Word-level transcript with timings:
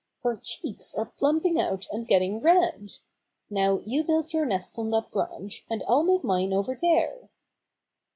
Her 0.23 0.37
cheeks 0.37 0.95
are 0.95 1.05
plumping 1.19 1.61
out 1.61 1.87
and 1.91 2.07
getting 2.07 2.39
red. 2.39 2.93
Now 3.51 3.77
you 3.85 4.03
build 4.03 4.33
your 4.33 4.47
nest 4.47 4.79
on 4.79 4.89
that 4.89 5.11
branch, 5.11 5.63
and 5.69 5.83
I'll 5.87 6.01
make 6.01 6.23
mine 6.23 6.53
over 6.53 6.73
there." 6.73 7.29